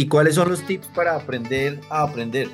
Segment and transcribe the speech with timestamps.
[0.00, 2.48] ¿Y cuáles son los tips para aprender a aprender?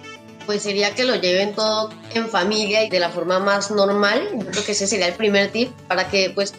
[0.46, 4.30] Pues sería que lo lleven todo en familia y de la forma más normal.
[4.32, 6.54] Yo creo que ese sería el primer tip para que pues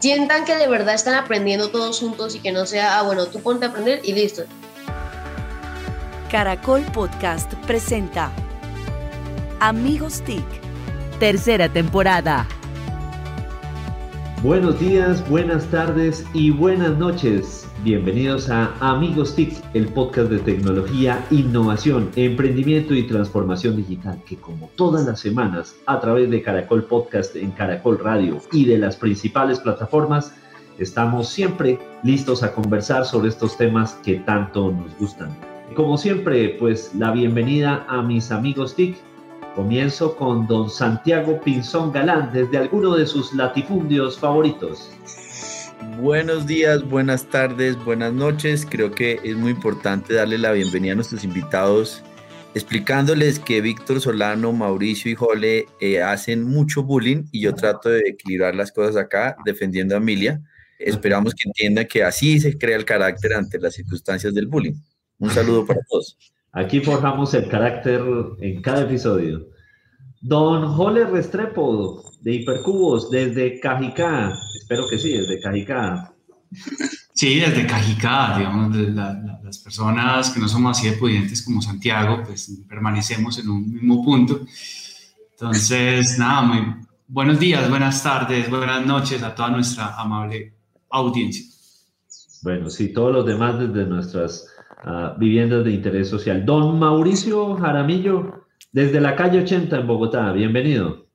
[0.00, 3.40] sientan que de verdad están aprendiendo todos juntos y que no sea, ah, bueno, tú
[3.40, 4.42] ponte a aprender y listo.
[6.32, 8.32] Caracol Podcast presenta
[9.60, 10.44] Amigos TIC,
[11.20, 12.44] tercera temporada.
[14.42, 17.67] Buenos días, buenas tardes y buenas noches.
[17.84, 24.68] Bienvenidos a Amigos TIC, el podcast de tecnología, innovación, emprendimiento y transformación digital, que como
[24.74, 29.60] todas las semanas, a través de Caracol Podcast en Caracol Radio y de las principales
[29.60, 30.34] plataformas,
[30.78, 35.38] estamos siempre listos a conversar sobre estos temas que tanto nos gustan.
[35.76, 38.96] Como siempre, pues la bienvenida a mis amigos TIC
[39.54, 44.90] Comienzo con don Santiago Pinzón Galán desde alguno de sus latifundios favoritos.
[46.00, 48.66] Buenos días, buenas tardes, buenas noches.
[48.68, 52.02] Creo que es muy importante darle la bienvenida a nuestros invitados,
[52.54, 58.00] explicándoles que Víctor Solano, Mauricio y Jole eh, hacen mucho bullying y yo trato de
[58.00, 60.40] equilibrar las cosas acá defendiendo a Emilia.
[60.78, 64.74] Esperamos que entiendan que así se crea el carácter ante las circunstancias del bullying.
[65.18, 66.16] Un saludo para todos.
[66.52, 68.00] Aquí forjamos el carácter
[68.40, 69.48] en cada episodio.
[70.20, 74.32] Don Jole Restrepo, de Hipercubos, desde Cajicá.
[74.60, 76.12] Espero que sí, desde Cajicá.
[77.14, 82.50] Sí, desde Cajicá, digamos, las personas que no somos así de pudientes como Santiago, pues
[82.68, 84.40] permanecemos en un mismo punto.
[85.32, 86.74] Entonces, nada, muy
[87.06, 90.54] buenos días, buenas tardes, buenas noches a toda nuestra amable
[90.90, 91.44] audiencia.
[92.42, 94.46] Bueno, sí, todos los demás desde nuestras
[95.18, 96.44] viviendas de interés social.
[96.44, 98.37] Don Mauricio Jaramillo,
[98.72, 101.06] desde la calle 80 en Bogotá, bienvenido.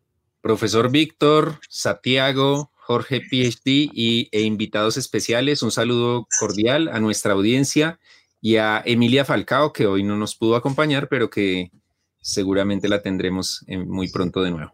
[0.41, 7.99] Profesor Víctor, Santiago, Jorge PhD y, e invitados especiales, un saludo cordial a nuestra audiencia
[8.41, 11.71] y a Emilia Falcao, que hoy no nos pudo acompañar, pero que
[12.19, 14.73] seguramente la tendremos muy pronto de nuevo.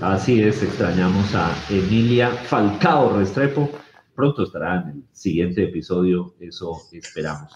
[0.00, 3.70] Así es, extrañamos a Emilia Falcao Restrepo.
[4.14, 7.52] Pronto estará en el siguiente episodio, eso esperamos.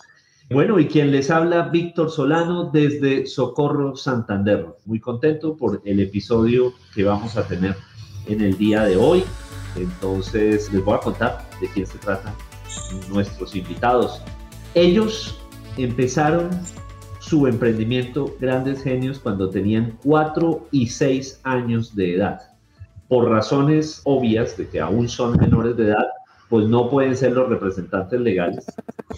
[0.50, 4.66] Bueno, y quien les habla, Víctor Solano, desde Socorro, Santander.
[4.86, 7.76] Muy contento por el episodio que vamos a tener
[8.26, 9.24] en el día de hoy.
[9.76, 12.34] Entonces, les voy a contar de quién se trata
[13.10, 14.22] nuestros invitados.
[14.74, 15.38] Ellos
[15.76, 16.48] empezaron
[17.18, 22.40] su emprendimiento Grandes Genios cuando tenían 4 y 6 años de edad.
[23.06, 26.06] Por razones obvias de que aún son menores de edad,
[26.48, 28.66] pues no pueden ser los representantes legales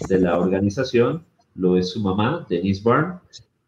[0.07, 1.23] de la organización,
[1.55, 3.15] lo es su mamá, Denise Byrne,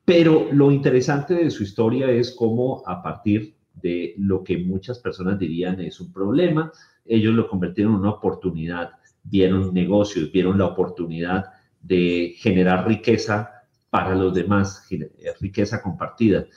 [0.05, 5.39] pero lo interesante de su historia es cómo a partir de lo que muchas personas
[5.39, 6.71] dirían es un problema,
[7.05, 8.91] ellos lo convirtieron en una oportunidad,
[9.23, 11.45] vieron negocios, vieron la oportunidad
[11.81, 13.62] de generar riqueza
[13.93, 14.89] para los demás,
[15.39, 16.47] riqueza compartida.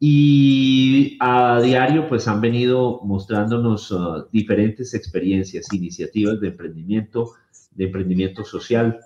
[0.00, 7.34] Y a diario pues han venido mostrándonos uh, diferentes experiencias, iniciativas de emprendimiento,
[7.70, 8.98] de emprendimiento social.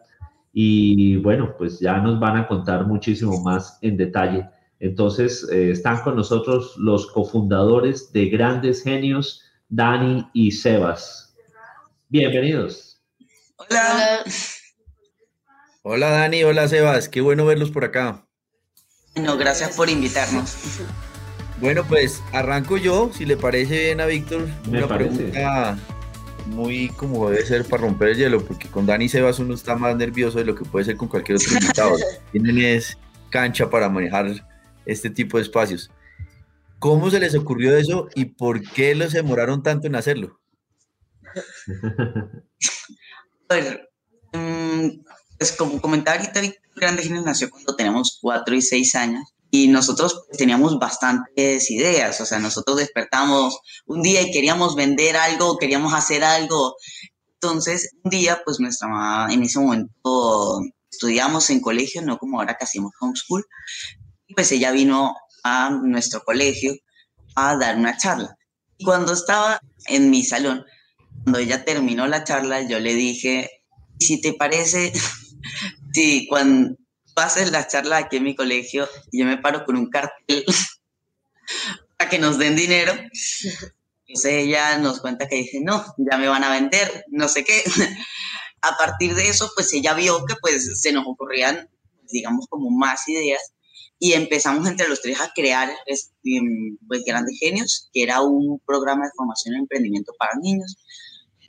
[0.55, 4.49] Y bueno, pues ya nos van a contar muchísimo más en detalle.
[4.81, 11.37] Entonces eh, están con nosotros los cofundadores de Grandes Genios, Dani y Sebas.
[12.09, 13.03] Bienvenidos.
[13.59, 14.25] Hola.
[15.89, 18.27] Hola Dani, hola Sebas, qué bueno verlos por acá.
[19.15, 20.57] Bueno, gracias por invitarnos.
[21.61, 25.79] Bueno, pues arranco yo, si le parece bien a Víctor, una pregunta
[26.47, 29.95] muy como debe ser para romper el hielo, porque con Dani Sebas uno está más
[29.95, 31.95] nervioso de lo que puede ser con cualquier otro invitado.
[32.33, 32.99] Tienen es
[33.31, 34.45] cancha para manejar
[34.87, 35.93] este tipo de espacios.
[36.81, 40.41] ¿Cómo se les ocurrió eso y por qué los demoraron tanto en hacerlo?
[43.49, 43.79] Bueno,
[45.39, 46.41] pues como comentaba ahorita,
[46.75, 52.27] Grande Genios nació cuando teníamos cuatro y seis años y nosotros teníamos bastantes ideas, o
[52.27, 56.77] sea, nosotros despertamos un día y queríamos vender algo, queríamos hacer algo.
[57.35, 60.61] Entonces, un día, pues nuestra mamá en ese momento
[60.91, 63.45] estudiamos en colegio, no como ahora que hacemos homeschool,
[64.35, 66.75] pues ella vino a nuestro colegio
[67.35, 68.37] a dar una charla.
[68.79, 70.65] Y cuando estaba en mi salón,
[71.23, 73.51] cuando ella terminó la charla, yo le dije,
[73.99, 74.93] si te parece
[75.93, 76.77] Sí, cuando
[77.15, 80.45] pases la charla aquí en mi colegio, yo me paro con un cartel
[81.99, 82.93] para que nos den dinero.
[84.09, 87.63] Entonces ella nos cuenta que dice, no, ya me van a vender, no sé qué.
[88.63, 91.69] A partir de eso, pues ella vio que pues se nos ocurrían,
[92.11, 93.53] digamos, como más ideas
[93.99, 95.71] y empezamos entre los tres a crear
[96.25, 100.77] em, pues, Grandes Genios, que era un programa de formación en emprendimiento para niños.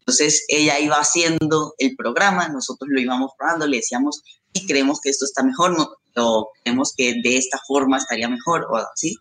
[0.07, 4.23] Entonces ella iba haciendo el programa, nosotros lo íbamos probando, le decíamos,
[4.53, 8.65] y creemos que esto está mejor, no, o creemos que de esta forma estaría mejor
[8.71, 9.17] o así,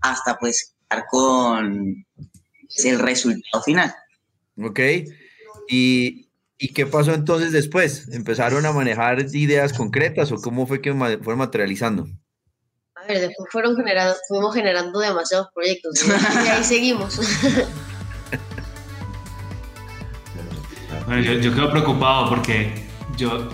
[0.00, 1.94] hasta pues estar con
[2.84, 3.94] el resultado final.
[4.56, 4.80] Ok.
[5.68, 8.08] ¿Y, ¿Y qué pasó entonces después?
[8.10, 12.06] ¿Empezaron a manejar ideas concretas o cómo fue que fueron materializando?
[12.94, 17.18] A ver, después fueron generando, fuimos generando demasiados proyectos y ahí seguimos.
[21.10, 22.72] Bueno, yo, yo quedo preocupado porque
[23.16, 23.48] yo,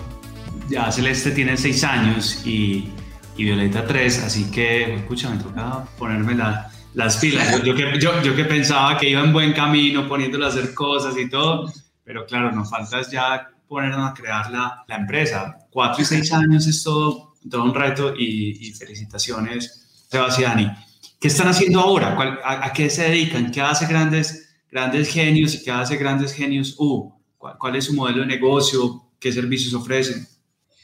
[0.69, 2.93] ya Celeste tiene seis años y,
[3.35, 7.63] y Violeta tres, así que, escucha, me toca ponerme la, las pilas.
[7.63, 11.17] Yo, que, yo, yo, que pensaba que iba en buen camino, poniéndole a hacer cosas
[11.17, 11.73] y todo,
[12.03, 15.57] pero claro, nos falta ya ponernos a crear la, la empresa.
[15.71, 20.77] Cuatro y seis años es todo, todo un reto y, y felicitaciones, Sebastián.
[21.19, 22.15] ¿Qué están haciendo ahora?
[22.45, 23.49] a, a, qué se dedican?
[23.49, 27.16] ¿Qué hace grandes, grandes genios y qué hace grandes genios U?
[27.57, 29.03] ¿Cuál, es su modelo de negocio?
[29.19, 30.27] ¿Qué servicios ofrecen?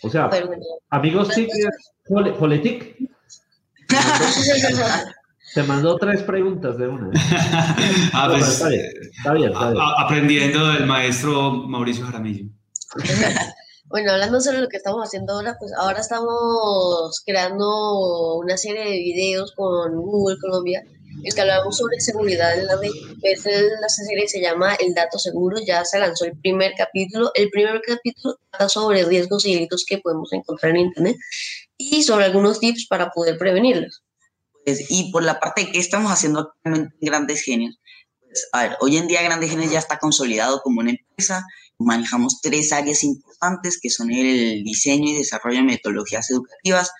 [0.02, 0.30] O sea,
[0.90, 1.50] amigos TIC,
[2.38, 2.98] Politic.
[5.54, 7.12] Te mandó tres preguntas de una.
[8.14, 9.52] ah, pues, está, bien, está, bien,
[10.00, 12.50] aprendiendo del maestro Mauricio Jaramillo.
[13.90, 18.98] Bueno, hablando sobre lo que estamos haciendo ahora, pues ahora estamos creando una serie de
[18.98, 20.82] videos con Google Colombia
[21.24, 22.92] el que hablamos sobre seguridad en la red.
[23.22, 27.32] Es la serie se llama El Dato Seguro, ya se lanzó el primer capítulo.
[27.36, 31.18] El primer capítulo trata sobre riesgos y delitos que podemos encontrar en Internet
[31.78, 34.04] y sobre algunos tips para poder prevenirlos.
[34.66, 37.80] Pues, y por la parte de qué estamos haciendo actualmente en Grandes Genios.
[38.20, 41.46] Pues, a ver, hoy en día Grandes Genios ya está consolidado como una empresa.
[41.80, 46.92] Manejamos tres áreas importantes que son el diseño y desarrollo de metodologías educativas,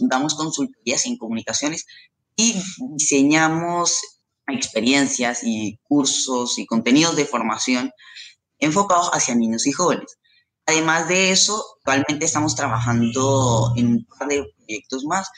[0.00, 1.86] damos consultorías en comunicaciones
[2.38, 2.54] y
[2.96, 4.00] diseñamos
[4.46, 7.90] experiencias y cursos y contenidos de formación
[8.60, 10.18] enfocados hacia niños y jóvenes.
[10.64, 15.28] Además de eso, actualmente estamos trabajando en un par de proyectos más,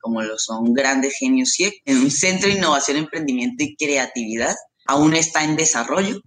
[0.00, 4.54] como lo son Grandes Genios CIEC, en un centro de innovación, emprendimiento y creatividad.
[4.86, 6.20] Aún está en desarrollo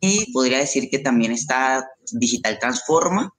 [0.00, 3.32] y podría decir que también está Digital Transforma,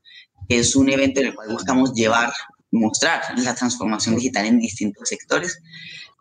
[0.49, 2.33] que es un evento en el cual buscamos llevar,
[2.71, 5.59] mostrar la transformación digital en distintos sectores.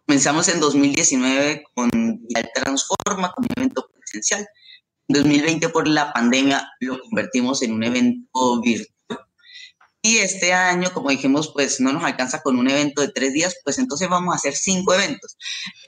[0.07, 4.47] Comenzamos en 2019 con Digital Transforma, como evento presencial.
[5.09, 8.97] En 2020 por la pandemia lo convertimos en un evento virtual.
[10.03, 13.57] Y este año, como dijimos, pues no nos alcanza con un evento de tres días,
[13.65, 15.37] pues entonces vamos a hacer cinco eventos.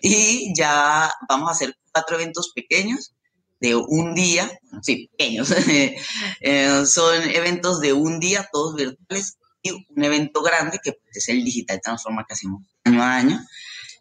[0.03, 3.15] Y ya vamos a hacer cuatro eventos pequeños
[3.61, 4.51] de un día,
[4.83, 5.53] sí, pequeños,
[6.41, 11.29] eh, son eventos de un día, todos virtuales, y un evento grande que pues, es
[11.29, 13.47] el Digital Transforma que hacemos año a año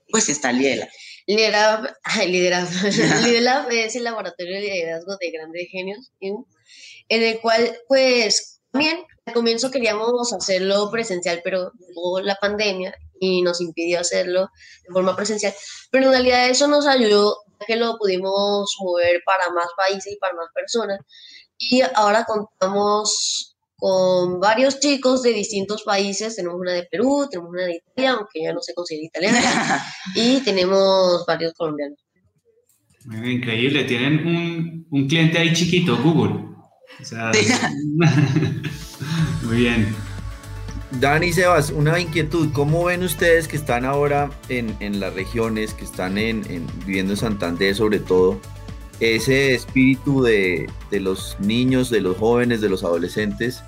[0.10, 0.90] pues está Lidelab.
[1.28, 1.94] Lidelab,
[2.26, 6.46] Lidelab, es el laboratorio de liderazgo de grandes genios, en
[7.10, 13.60] el cual, pues, también al comienzo queríamos hacerlo presencial, pero llegó la pandemia y nos
[13.60, 14.50] impidió hacerlo
[14.88, 15.54] de forma presencial.
[15.92, 20.18] Pero en realidad eso nos ayudó a que lo pudimos mover para más países y
[20.18, 21.00] para más personas.
[21.58, 26.36] Y ahora contamos con varios chicos de distintos países.
[26.36, 29.86] Tenemos una de Perú, tenemos una de Italia, aunque ya no se considera italiana,
[30.16, 32.00] y tenemos varios colombianos.
[33.06, 36.46] Increíble, tienen un, un cliente ahí chiquito, Google.
[37.00, 37.32] O sea,
[39.44, 39.96] muy bien.
[41.00, 45.84] Dani Sebas, una inquietud, ¿cómo ven ustedes que están ahora en, en las regiones, que
[45.84, 48.40] están en, en, viviendo en Santander sobre todo,
[49.00, 53.64] ese espíritu de, los niños, de los jóvenes, de los adolescentes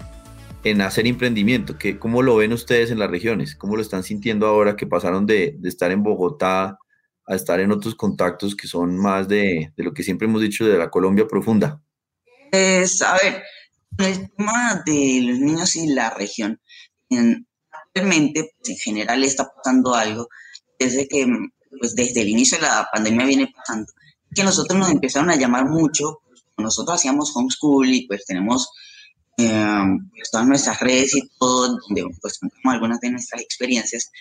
[0.63, 1.77] en hacer emprendimiento.
[1.77, 3.55] que ¿Cómo lo ven ustedes en las regiones?
[3.55, 6.77] ¿Cómo lo están sintiendo ahora que pasaron de, estar en Bogotá
[7.25, 10.77] a estar en otros contactos que son más de, lo que siempre hemos dicho de
[10.77, 11.79] la Colombia profunda?
[12.51, 13.43] Pues, a ver,
[13.99, 16.59] el tema de los niños y la región,
[17.09, 20.27] en, actualmente, pues, en general está pasando algo
[20.79, 21.27] desde que,
[21.79, 23.91] pues desde el inicio de la pandemia viene pasando
[24.33, 28.69] que nosotros nos empezaron a llamar mucho, pues, nosotros hacíamos homeschool y pues tenemos
[29.37, 29.83] eh,
[30.15, 34.11] pues, todas nuestras redes y todo, donde pues contamos algunas de nuestras experiencias.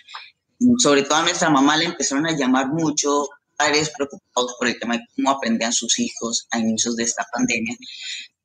[0.77, 4.97] Sobre todo a nuestra mamá le empezaron a llamar mucho padres preocupados por el tema
[4.97, 7.75] de cómo aprendían sus hijos a inicios de esta pandemia.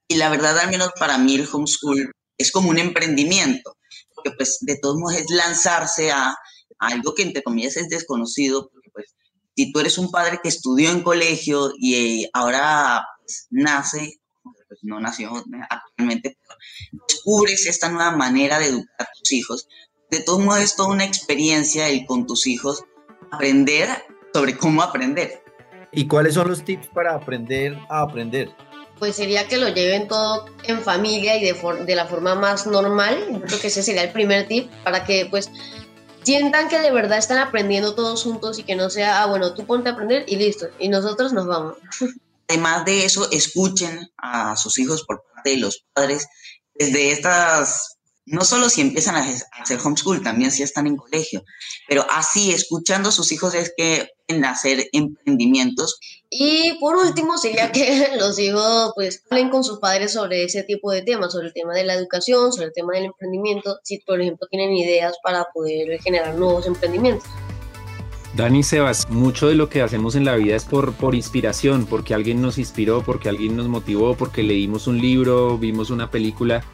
[0.08, 3.76] Y la verdad, al menos para mí, el homeschool es como un emprendimiento,
[4.14, 6.36] porque pues de todos modos es lanzarse a, a
[6.78, 8.70] algo que entre comillas es desconocido,
[9.56, 15.00] si tú eres un padre que estudió en colegio y ahora pues, nace, pues no
[15.00, 15.32] nació
[15.68, 16.38] actualmente,
[17.08, 19.68] descubres esta nueva manera de educar a tus hijos,
[20.10, 22.84] de todos modos es toda una experiencia el con tus hijos
[23.30, 23.88] aprender
[24.32, 25.42] sobre cómo aprender.
[25.92, 28.54] ¿Y cuáles son los tips para aprender a aprender?
[28.98, 33.26] pues sería que lo lleven todo en familia y de, de la forma más normal.
[33.30, 35.50] Yo creo que ese sería el primer tip para que pues
[36.24, 39.64] sientan que de verdad están aprendiendo todos juntos y que no sea, ah, bueno, tú
[39.66, 41.76] ponte a aprender y listo, y nosotros nos vamos.
[42.48, 46.26] Además de eso, escuchen a sus hijos por parte de los padres
[46.74, 47.93] desde estas
[48.26, 49.26] no solo si empiezan a
[49.60, 51.44] hacer homeschool, también si están en colegio,
[51.88, 55.98] pero así escuchando a sus hijos es que en hacer emprendimientos.
[56.30, 60.90] Y por último sería que los hijos pues hablen con sus padres sobre ese tipo
[60.90, 64.20] de temas, sobre el tema de la educación, sobre el tema del emprendimiento, si por
[64.20, 67.28] ejemplo tienen ideas para poder generar nuevos emprendimientos.
[68.36, 72.14] Dani Sebas, mucho de lo que hacemos en la vida es por, por inspiración, porque
[72.14, 76.64] alguien nos inspiró, porque alguien nos motivó, porque leímos un libro, vimos una película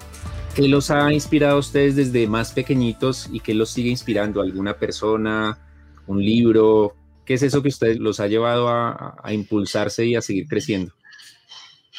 [0.55, 4.43] ¿Qué los ha inspirado a ustedes desde más pequeñitos y qué los sigue inspirando?
[4.43, 5.59] ¿Alguna persona?
[6.07, 6.97] ¿Un libro?
[7.25, 10.93] ¿Qué es eso que ustedes los ha llevado a, a impulsarse y a seguir creciendo?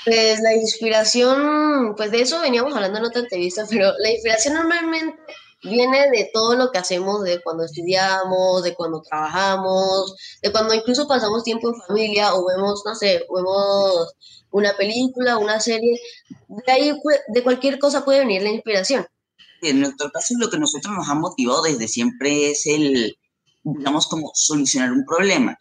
[0.03, 5.17] Pues la inspiración, pues de eso veníamos hablando en otra entrevista, pero la inspiración normalmente
[5.63, 11.07] viene de todo lo que hacemos, de cuando estudiamos, de cuando trabajamos, de cuando incluso
[11.07, 14.13] pasamos tiempo en familia o vemos, no sé, vemos
[14.51, 15.99] una película, una serie,
[16.47, 16.93] de ahí
[17.27, 19.05] de cualquier cosa puede venir la inspiración.
[19.61, 23.15] En nuestro caso, lo que nosotros nos ha motivado desde siempre es el,
[23.63, 25.57] digamos, como solucionar un problema.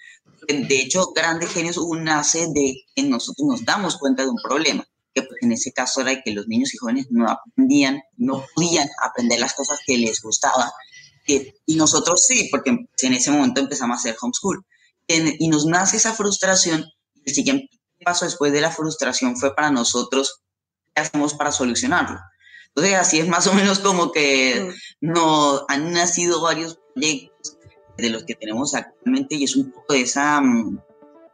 [0.48, 5.22] De hecho, Grandes Genios nace de que nosotros nos damos cuenta de un problema, que
[5.22, 9.40] pues, en ese caso era que los niños y jóvenes no aprendían, no podían aprender
[9.40, 10.72] las cosas que les gustaba.
[11.26, 14.64] y nosotros sí, porque en ese momento empezamos a hacer homeschool.
[15.06, 16.84] y nos nace esa frustración.
[17.24, 17.68] El siguiente
[18.04, 20.40] paso después de la frustración fue para nosotros,
[20.94, 22.18] ¿qué hacemos para solucionarlo?
[22.68, 25.10] Entonces, así es más o menos como que mm.
[25.12, 27.58] no, han nacido varios proyectos
[27.96, 30.80] de los que tenemos actualmente y es un poco de esa, mm,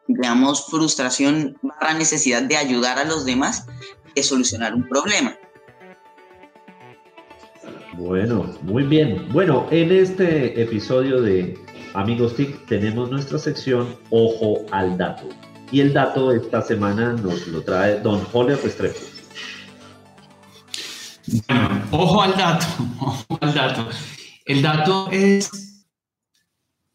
[0.09, 3.67] digamos, frustración, la necesidad de ayudar a los demás,
[4.15, 5.37] de solucionar un problema.
[7.95, 9.27] Bueno, muy bien.
[9.33, 11.59] Bueno, en este episodio de
[11.95, 15.29] Amigos TIC tenemos nuestra sección Ojo al Dato.
[15.73, 19.01] Y el dato de esta semana nos lo trae don Jorge Restrepo.
[21.49, 22.67] Bueno, ojo al dato,
[23.01, 23.89] ojo al dato.
[24.45, 25.85] El dato es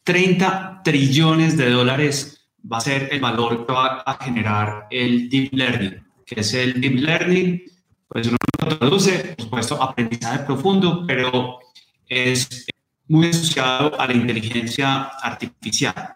[0.03, 5.53] 30 trillones de dólares va a ser el valor que va a generar el Deep
[5.53, 6.03] Learning.
[6.25, 7.62] que es el Deep Learning?
[8.08, 11.60] Pues uno lo traduce, por supuesto, aprendizaje profundo, pero
[12.08, 12.65] es
[13.08, 16.13] muy asociado a la inteligencia artificial.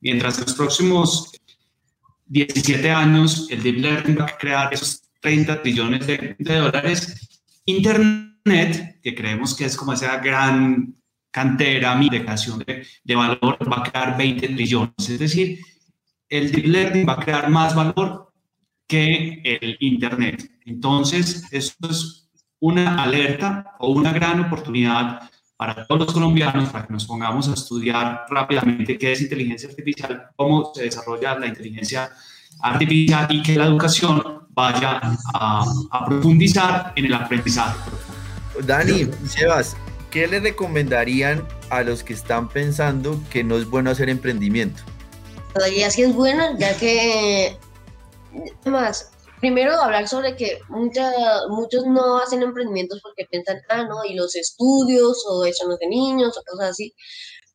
[0.00, 1.32] Mientras en los próximos
[2.26, 7.40] 17 años, el Deep Learning va a crear esos 30 trillones de, dólares.
[7.64, 10.94] Internet, que creemos que es como esa gran
[11.30, 15.08] cantera, mi de, de valor, va a crear 20 trillones.
[15.08, 15.58] Es decir,
[16.34, 18.32] el Deep Learning va a crear más valor
[18.88, 20.50] que el Internet.
[20.66, 26.92] Entonces, esto es una alerta o una gran oportunidad para todos los colombianos, para que
[26.92, 32.10] nos pongamos a estudiar rápidamente qué es inteligencia artificial, cómo se desarrolla la inteligencia
[32.60, 35.00] artificial y que la educación vaya
[35.34, 35.64] a,
[36.06, 37.78] profundizar en el aprendizaje.
[38.66, 39.76] Dani, Sebas,
[40.10, 44.82] ¿qué le recomendarían a los que están pensando que no es bueno hacer emprendimiento?
[45.54, 47.56] Todavía sí es bueno, ya que
[48.66, 49.10] más
[49.44, 55.22] primero hablar sobre que muchos no hacen emprendimientos porque piensan, ah, no, y los estudios
[55.28, 56.94] o eso no es de niños o cosas así.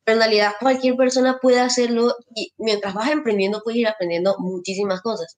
[0.04, 5.02] Pero en realidad cualquier persona puede hacerlo y mientras vas emprendiendo puedes ir aprendiendo muchísimas
[5.02, 5.38] cosas.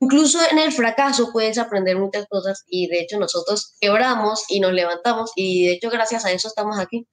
[0.00, 4.74] Incluso en el fracaso puedes aprender muchas cosas y de hecho nosotros quebramos y nos
[4.74, 7.06] levantamos y de hecho gracias a eso estamos aquí.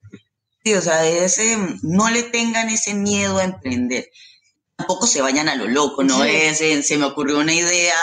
[0.62, 4.10] Sí, o sea, ese, no le tengan ese miedo a emprender.
[4.76, 7.94] Tampoco se vayan a lo loco, no es, se me ocurrió una idea,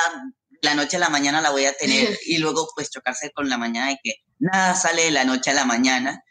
[0.64, 3.58] la noche a la mañana la voy a tener y luego pues chocarse con la
[3.58, 6.24] mañana de que nada sale de la noche a la mañana.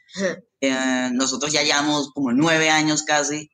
[0.60, 3.50] Eh, nosotros ya llevamos como nueve años casi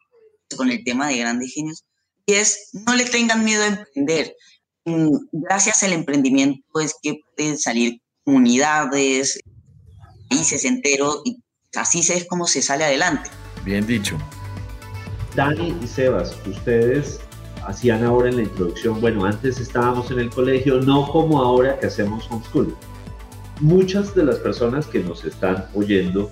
[0.56, 1.84] con el tema de grandes genios
[2.26, 4.34] y es no le tengan miedo a emprender.
[4.84, 9.40] Mm, gracias al emprendimiento es que pueden salir comunidades,
[10.28, 11.42] países enteros y
[11.74, 13.30] así es como se sale adelante.
[13.64, 14.18] Bien dicho.
[15.38, 17.20] Dani y Sebas, ustedes
[17.64, 21.86] hacían ahora en la introducción, bueno, antes estábamos en el colegio, no como ahora que
[21.86, 22.74] hacemos homeschool.
[23.60, 26.28] Muchas de las personas que nos están oyendo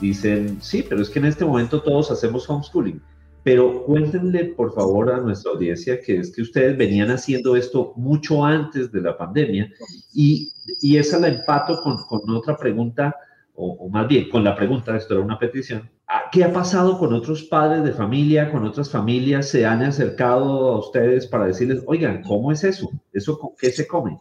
[0.00, 3.02] dicen, sí, pero es que en este momento todos hacemos homeschooling.
[3.42, 8.44] Pero cuéntenle, por favor, a nuestra audiencia que es que ustedes venían haciendo esto mucho
[8.44, 9.68] antes de la pandemia
[10.12, 13.16] y, y esa la empato con, con otra pregunta,
[13.54, 15.90] o, o, más bien con la pregunta, esto era una petición,
[16.30, 19.48] ¿Qué ha pasado con otros padres de familia, con otras familias?
[19.48, 22.90] ¿Se han acercado a ustedes para decirles, oigan, ¿cómo es eso?
[23.12, 24.18] ¿Eso qué se come?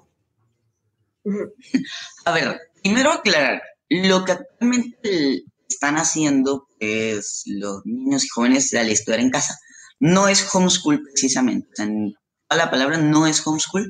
[2.25, 8.89] A ver, primero aclarar, lo que actualmente están haciendo es los niños y jóvenes al
[8.89, 9.57] estudiar en casa
[9.99, 11.81] no es homeschool precisamente.
[11.81, 12.13] en
[12.49, 13.89] la palabra no es homeschool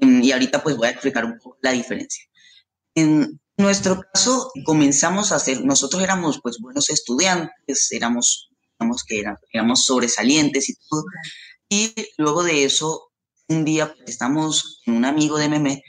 [0.00, 2.24] y ahorita pues voy a explicar un poco la diferencia.
[2.94, 9.84] En nuestro caso comenzamos a hacer, nosotros éramos pues buenos estudiantes, éramos, digamos que éramos
[9.84, 11.04] sobresalientes y todo.
[11.68, 13.10] Y luego de eso,
[13.48, 15.82] un día pues, estamos con un amigo de Meme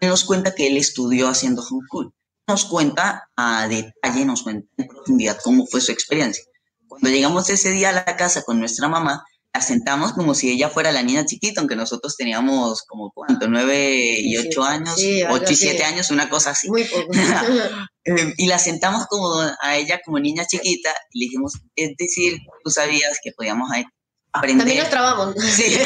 [0.00, 2.12] y nos cuenta que él estudió haciendo homeschool.
[2.46, 6.42] Nos cuenta a detalle, nos cuenta en profundidad cómo fue su experiencia.
[6.88, 10.68] Cuando llegamos ese día a la casa con nuestra mamá, la sentamos como si ella
[10.68, 14.96] fuera la niña chiquita, aunque nosotros teníamos como cuánto, nueve y ocho años,
[15.28, 16.68] ocho y siete años, una cosa así.
[16.68, 17.08] Muy poco.
[18.04, 19.28] Em, y la sentamos como
[19.60, 23.70] a ella como niña chiquita y le dijimos, es decir, tú sabías que podíamos
[24.32, 24.58] aprender.
[24.58, 25.34] También nos trabamos.
[25.38, 25.76] Sí.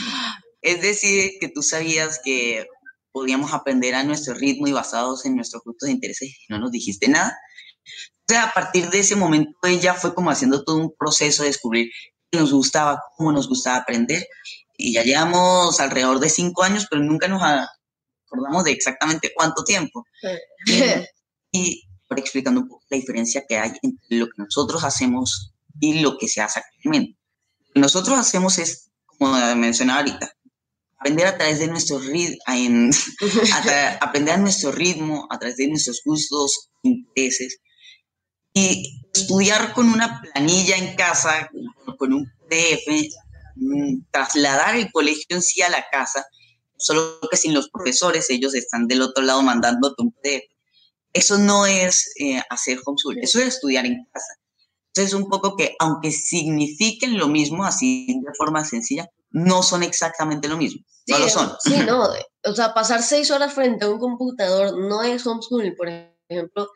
[0.62, 2.66] es decir, que tú sabías que
[3.10, 6.70] podíamos aprender a nuestro ritmo y basados en nuestros gustos e intereses y no nos
[6.70, 7.36] dijiste nada.
[8.28, 11.48] O sea, a partir de ese momento ella fue como haciendo todo un proceso de
[11.48, 11.90] descubrir
[12.36, 14.26] nos gustaba, cómo nos gustaba aprender.
[14.76, 20.04] Y ya llevamos alrededor de cinco años, pero nunca nos acordamos de exactamente cuánto tiempo.
[21.52, 26.00] y, por explicando un poco la diferencia que hay entre lo que nosotros hacemos y
[26.00, 27.18] lo que se hace actualmente.
[27.58, 30.32] Lo que nosotros hacemos es, como mencionaba ahorita,
[30.98, 32.36] aprender a través de nuestro ritmo,
[34.00, 37.58] aprender a nuestro ritmo, a través de nuestros gustos, intereses,
[38.52, 41.50] y estudiar con una planilla en casa,
[41.98, 43.10] con un PDF,
[43.56, 46.26] mm, trasladar el colegio en sí a la casa,
[46.76, 50.48] solo que sin los profesores, ellos están del otro lado mandando un PDF.
[51.12, 54.34] Eso no es eh, hacer homeschool, eso es estudiar en casa.
[54.88, 60.48] Entonces, un poco que, aunque signifiquen lo mismo, así de forma sencilla, no son exactamente
[60.48, 60.82] lo mismo.
[61.08, 61.52] No lo son.
[61.62, 62.08] Sí, no.
[62.44, 65.74] O sea, pasar seis horas frente a un computador no es homeschool.
[65.76, 65.88] Por
[66.28, 66.68] ejemplo,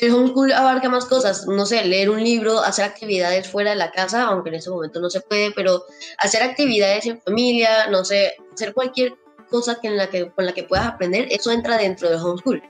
[0.00, 3.90] el homeschool abarca más cosas, no sé, leer un libro, hacer actividades fuera de la
[3.90, 5.82] casa, aunque en ese momento no se puede, pero
[6.18, 9.14] hacer actividades en familia, no sé, hacer cualquier
[9.48, 9.88] cosa que
[10.34, 12.62] con la que puedas aprender, eso entra dentro del homeschool.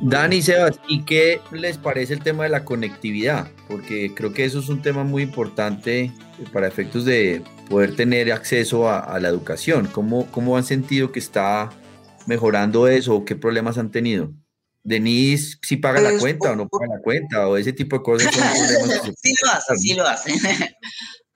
[0.00, 3.48] Dani, Sebas, ¿y qué les parece el tema de la conectividad?
[3.66, 6.12] Porque creo que eso es un tema muy importante
[6.52, 9.88] para efectos de poder tener acceso a, a la educación.
[9.88, 11.70] ¿Cómo, ¿Cómo han sentido que está
[12.26, 14.30] mejorando eso o qué problemas han tenido?
[14.88, 18.02] Denise si paga la pues, cuenta o no paga la cuenta o ese tipo de
[18.02, 18.34] cosas.
[19.22, 20.34] sí lo hace, sí lo hace.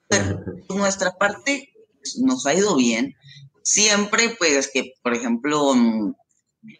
[0.67, 1.73] por nuestra parte
[2.17, 3.15] nos ha ido bien.
[3.63, 6.13] Siempre, pues, que, por ejemplo, mm,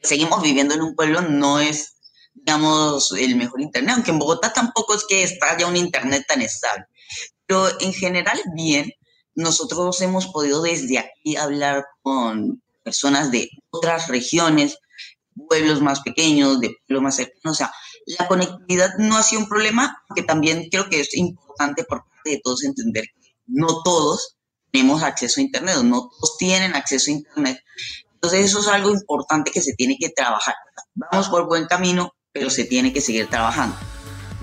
[0.01, 1.95] seguimos viviendo en un pueblo, no es,
[2.33, 6.41] digamos, el mejor internet, aunque en Bogotá tampoco es que está ya un internet tan
[6.41, 6.85] estable.
[7.45, 8.91] Pero en general, bien,
[9.35, 14.77] nosotros hemos podido desde aquí hablar con personas de otras regiones,
[15.47, 17.41] pueblos más pequeños, de pueblos más cercanos.
[17.45, 17.71] O sea,
[18.05, 22.31] la conectividad no ha sido un problema, que también creo que es importante por parte
[22.31, 24.37] de todos entender que no todos
[24.71, 27.59] tenemos acceso a Internet, no todos tienen acceso a Internet.
[28.15, 30.55] Entonces eso es algo importante que se tiene que trabajar.
[30.95, 33.75] Vamos por buen camino, pero se tiene que seguir trabajando.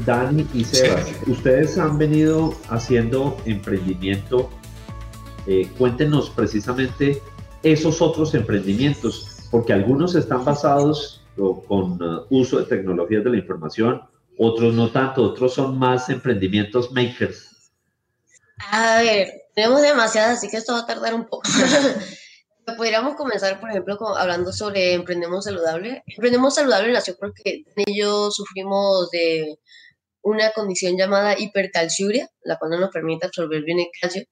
[0.05, 4.51] Dani y Sebas, ustedes han venido haciendo emprendimiento.
[5.47, 7.23] Eh, cuéntenos precisamente
[7.63, 14.03] esos otros emprendimientos porque algunos están basados con uh, uso de tecnologías de la información,
[14.39, 17.73] otros no tanto, otros son más emprendimientos makers.
[18.71, 21.43] A ver, tenemos demasiadas, así que esto va a tardar un poco.
[22.77, 26.05] Podríamos comenzar, por ejemplo, hablando sobre Emprendemos Saludable.
[26.07, 29.59] Emprendemos Saludable nació porque ellos sufrimos de
[30.23, 34.23] una condición llamada hipercalciuria, la cual no nos permite absorber bien el calcio.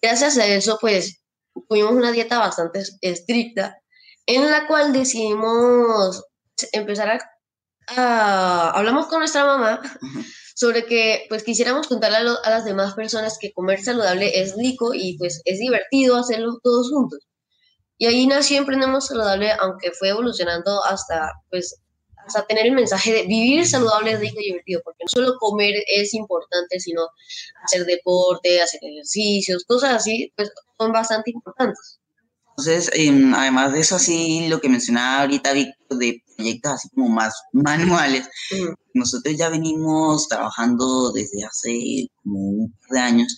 [0.00, 1.22] Gracias a eso, pues,
[1.68, 3.80] tuvimos una dieta bastante estricta
[4.26, 6.24] en la cual decidimos
[6.72, 7.20] empezar
[7.88, 9.80] a, hablamos con nuestra mamá
[10.54, 15.16] sobre que pues quisiéramos contarle a, las demás personas que comer saludable es rico y
[15.18, 17.26] pues es divertido hacerlo todos juntos.
[17.98, 21.80] Y ahí nació Emprendemos Saludable, aunque fue evolucionando hasta pues
[22.26, 25.74] hasta tener el mensaje de vivir saludable es rico y divertido, porque no solo comer
[25.86, 27.08] es importante, sino
[27.64, 31.98] hacer deporte, hacer ejercicios, cosas así, pues son bastante importantes.
[32.60, 37.08] Entonces, em, además de eso, así lo que mencionaba ahorita Víctor, de proyectos así como
[37.08, 38.28] más manuales,
[38.92, 43.36] nosotros ya venimos trabajando desde hace como un par de años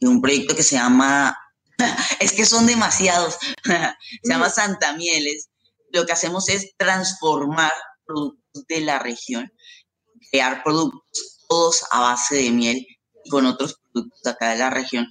[0.00, 1.36] en un proyecto que se llama,
[2.20, 5.48] es que son demasiados, se llama Santa Mieles.
[5.92, 7.72] Lo que hacemos es transformar
[8.04, 9.52] productos de la región,
[10.32, 12.86] crear productos todos a base de miel
[13.24, 15.06] y con otros productos acá de la región,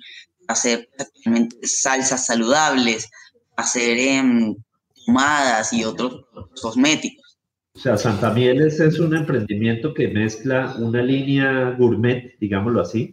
[0.50, 0.90] hacer
[1.64, 3.08] salsas saludables,
[3.58, 4.56] hacer em,
[5.06, 6.26] pomadas y otros
[6.62, 7.38] cosméticos.
[7.76, 13.12] O sea, Santa Mieles es un emprendimiento que mezcla una línea gourmet, digámoslo así,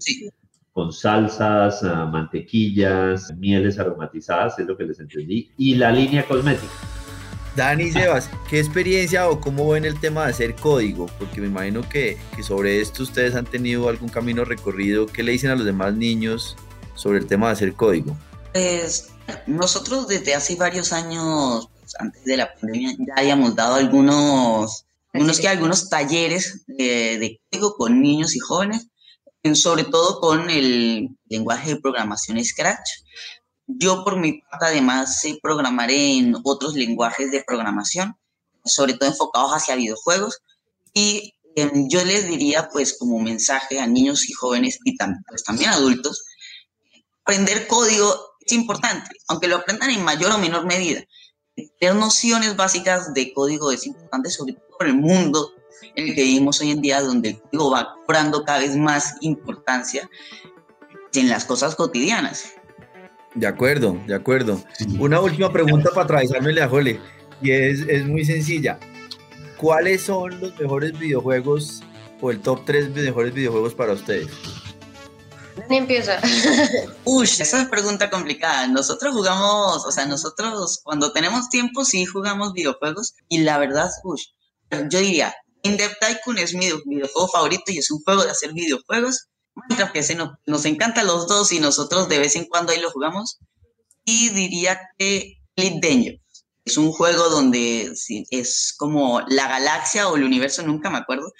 [0.73, 6.73] con salsas, ah, mantequillas, mieles aromatizadas, es lo que les entendí, y la línea cosmética.
[7.57, 11.07] Dani Sebas, ¿qué experiencia o cómo ven el tema de hacer código?
[11.19, 15.07] Porque me imagino que, que, sobre esto ustedes han tenido algún camino recorrido.
[15.07, 16.57] ¿Qué le dicen a los demás niños
[16.97, 18.17] sobre el tema de hacer código?
[18.53, 19.14] Pues
[19.47, 25.41] nosotros desde hace varios años, pues, antes de la pandemia, ya habíamos dado algunos, algunos,
[25.41, 28.89] que, algunos talleres de, de código con niños y jóvenes,
[29.55, 32.89] sobre todo con el lenguaje de programación Scratch
[33.67, 38.17] yo por mi parte además sé programar en otros lenguajes de programación,
[38.65, 40.43] sobre todo enfocados hacia videojuegos.
[40.93, 44.97] Y em, yo les diría pues como mensaje a niños y jóvenes y
[45.29, 46.25] pues, también adultos,
[47.23, 51.03] aprender código es importante, aunque lo aprendan en mayor o menor medida.
[51.79, 55.53] Tener nociones básicas de código es importante, sobre todo por el mundo
[55.95, 59.17] en el que vivimos hoy en día, donde el código va cobrando cada vez más
[59.21, 60.09] importancia
[61.13, 62.55] en las cosas cotidianas.
[63.35, 64.63] De acuerdo, de acuerdo.
[64.99, 67.01] Una última pregunta para atravesarme a Jole,
[67.43, 68.79] y es, es, muy sencilla.
[69.57, 71.83] ¿Cuáles son los mejores videojuegos
[72.21, 74.29] o el top 3 mejores videojuegos para ustedes?
[75.69, 76.21] Ni empieza.
[77.05, 78.67] Uy, esa es pregunta complicada.
[78.69, 84.21] Nosotros jugamos, o sea, nosotros cuando tenemos tiempo sí jugamos videojuegos y la verdad, uy,
[84.91, 88.53] yo diría, In Depth Tycoon es mi videojuego favorito y es un juego de hacer
[88.53, 92.73] videojuegos Minecraft que se nos, nos encanta los dos y nosotros de vez en cuando
[92.73, 93.39] ahí lo jugamos.
[94.05, 96.21] Y diría que Elite Danger.
[96.65, 97.93] Es un juego donde
[98.31, 101.31] es como la galaxia o el universo, nunca me acuerdo,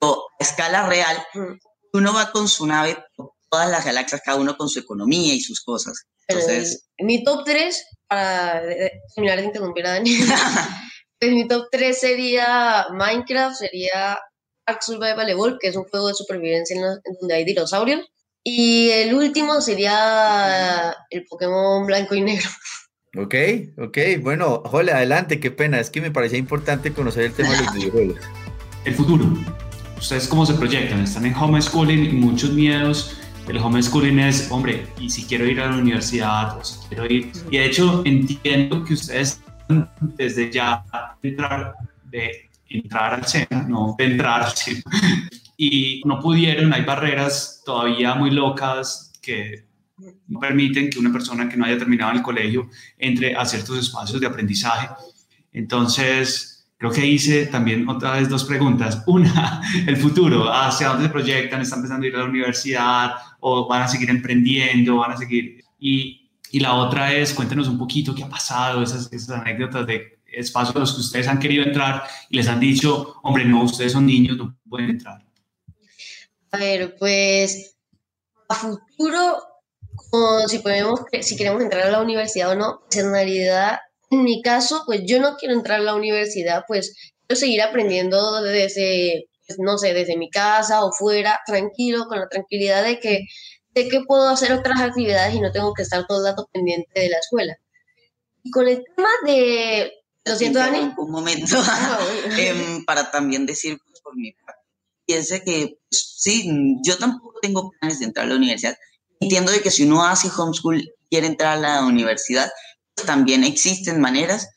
[0.00, 1.16] o a escala real,
[1.92, 5.40] uno va con su nave por todas las galaxias, cada uno con su economía y
[5.40, 6.04] sus cosas.
[6.26, 8.62] Entonces, mi top 3, para
[9.14, 10.16] terminar de interrumpir a Dani,
[11.18, 14.18] pues mi top 3 sería Minecraft, sería
[14.66, 16.82] Ark Survival Evolved, que es un juego de supervivencia en,
[17.20, 18.06] donde hay dinosaurios.
[18.44, 22.48] Y el último sería el Pokémon blanco y negro.
[23.16, 23.34] Ok,
[23.78, 27.64] ok, bueno, Jole, adelante, qué pena, es que me parecía importante conocer el tema de
[27.64, 28.20] los videojuegos.
[28.84, 29.26] El futuro,
[29.98, 31.00] ¿ustedes cómo se proyectan?
[31.00, 33.17] Están en homeschooling y muchos miedos.
[33.48, 37.32] El homeschooling es, hombre, y si quiero ir a la universidad, o si quiero ir.
[37.50, 39.42] Y de hecho, entiendo que ustedes
[40.00, 40.84] desde ya
[41.22, 44.52] entrar de entrar al SENA, no entrar,
[45.56, 49.64] y no pudieron, hay barreras todavía muy locas que
[50.26, 54.20] no permiten que una persona que no haya terminado el colegio entre a ciertos espacios
[54.20, 54.88] de aprendizaje.
[55.52, 56.47] Entonces,
[56.78, 59.02] creo que hice también otra vez dos preguntas.
[59.06, 63.82] Una, el futuro, hacia dónde se proyectan, están pensando ir a la universidad o van
[63.82, 65.64] a seguir emprendiendo, van a seguir...
[65.78, 70.18] Y, y la otra es, cuéntenos un poquito qué ha pasado, esas, esas anécdotas de
[70.32, 73.92] espacios a los que ustedes han querido entrar y les han dicho, hombre, no, ustedes
[73.92, 75.24] son niños, no pueden entrar?
[76.52, 77.76] A ver, pues
[78.48, 79.36] a futuro,
[80.46, 83.78] si, podemos, si queremos entrar a la universidad o no, pues en realidad,
[84.10, 86.94] en mi caso, pues yo no quiero entrar a la universidad, pues
[87.26, 92.28] quiero seguir aprendiendo desde, pues, no sé, desde mi casa o fuera, tranquilo, con la
[92.28, 93.26] tranquilidad de que
[93.74, 97.00] sé que puedo hacer otras actividades y no tengo que estar todo el rato pendiente
[97.00, 97.56] de la escuela.
[98.42, 99.92] Y con el tema de
[100.28, 100.92] lo siento, Dani.
[100.96, 101.56] Un momento
[102.38, 104.60] em, para también decir pues, por mi parte.
[105.06, 108.76] Piense que pues, sí, yo tampoco tengo planes de entrar a la universidad.
[109.20, 112.50] Entiendo de que si uno hace homeschool quiere entrar a la universidad,
[113.04, 114.48] también existen maneras.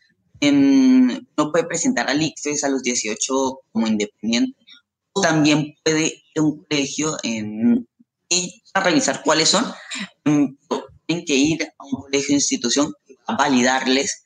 [0.41, 4.57] Uno puede presentar al ICFES a los 18 como independiente.
[5.13, 7.87] O también puede ir a un colegio en,
[8.29, 9.65] y a revisar cuáles son.
[10.25, 10.57] Em,
[11.05, 12.93] tienen que ir a un colegio institución
[13.27, 14.23] a validarles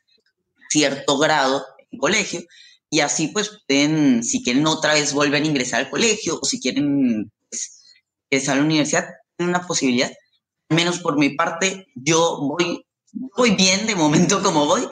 [0.70, 2.42] cierto grado en colegio
[2.90, 6.60] y así pues pueden, si quieren otra vez volver a ingresar al colegio o si
[6.60, 7.84] quieren pues,
[8.30, 10.12] ingresar a la universidad, tienen una posibilidad.
[10.70, 12.86] Menos por mi parte, yo voy,
[13.36, 14.88] voy bien de momento como voy.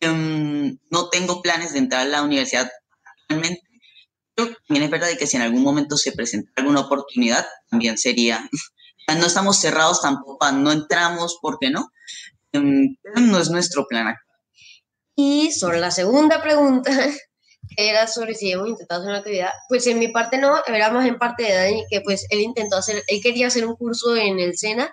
[0.00, 2.70] Em, no tengo planes de entrar a la universidad
[3.04, 3.62] actualmente.
[4.34, 8.48] Pero también es verdad que si en algún momento se presenta alguna oportunidad, también sería.
[9.08, 11.90] No estamos cerrados tampoco, no entramos, ¿por qué no?
[12.52, 14.14] Em, pero no es nuestro plan
[15.20, 16.92] y sobre la segunda pregunta,
[17.76, 20.92] que era sobre si hemos intentado hacer una actividad, pues en mi parte no, era
[20.92, 24.14] más en parte de Dani, que pues él intentó hacer, él quería hacer un curso
[24.14, 24.88] en el SENA,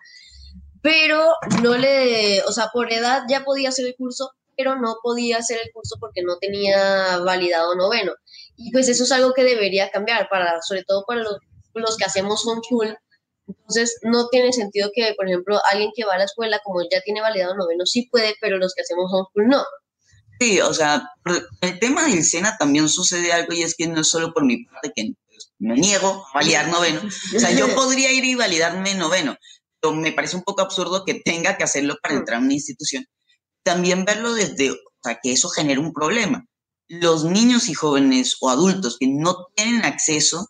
[0.86, 5.40] pero no le, o sea, por edad ya podía hacer el curso, pero no podía
[5.40, 8.12] hacer el curso porque no tenía validado noveno.
[8.56, 11.40] Y pues eso es algo que debería cambiar, para, sobre todo para los
[11.74, 12.98] los que hacemos homeschool.
[13.48, 17.02] Entonces, no tiene sentido que, por ejemplo, alguien que va a la escuela, como ya
[17.02, 19.64] tiene validado noveno, sí puede, pero los que hacemos homeschool no.
[20.40, 21.04] Sí, o sea,
[21.62, 24.66] el tema del SENA también sucede algo y es que no es solo por mi
[24.66, 25.14] parte que
[25.58, 27.02] me niego a validar noveno.
[27.36, 29.36] O sea, yo podría ir y validarme noveno,
[29.94, 32.18] me parece un poco absurdo que tenga que hacerlo para mm.
[32.18, 33.06] entrar a una institución.
[33.64, 36.46] También verlo desde, o sea, que eso genera un problema.
[36.88, 40.50] Los niños y jóvenes o adultos que no tienen acceso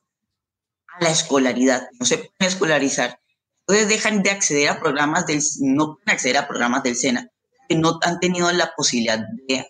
[0.87, 3.19] a la escolaridad, no se pueden escolarizar,
[3.67, 7.27] entonces dejan de acceder a programas del, no pueden acceder a programas del SENA,
[7.67, 9.65] que no han tenido la posibilidad de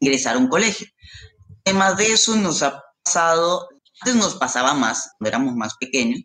[0.00, 0.86] ingresar a un colegio.
[1.64, 3.68] Además de eso, nos ha pasado,
[4.00, 6.22] antes nos pasaba más, cuando éramos más pequeños,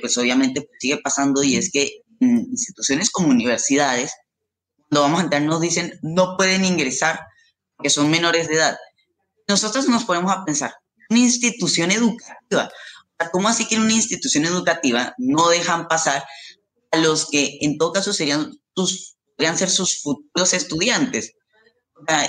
[0.00, 4.12] pues obviamente sigue pasando y es que instituciones como universidades,
[4.88, 7.20] cuando vamos a entrar nos dicen no pueden ingresar
[7.76, 8.76] porque son menores de edad.
[9.48, 10.74] Nosotros nos ponemos a pensar,
[11.10, 12.70] una institución educativa,
[13.32, 16.24] ¿cómo así que en una institución educativa no dejan pasar
[16.90, 21.34] a los que en todo caso serían sus, podrían ser sus futuros estudiantes?